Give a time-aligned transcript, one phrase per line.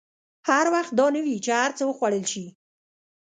[0.49, 2.45] هر وخت دا نه وي چې هر څه وخوړل شي.